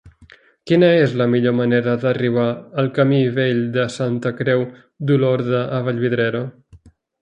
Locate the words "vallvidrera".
5.91-6.47